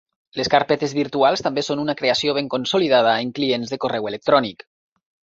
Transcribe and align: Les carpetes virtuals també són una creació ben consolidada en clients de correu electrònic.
Les 0.39 0.47
carpetes 0.51 0.93
virtuals 0.99 1.43
també 1.47 1.63
són 1.67 1.83
una 1.83 1.95
creació 1.99 2.33
ben 2.37 2.49
consolidada 2.53 3.11
en 3.25 3.33
clients 3.41 3.75
de 3.75 3.79
correu 3.85 4.09
electrònic. 4.13 4.65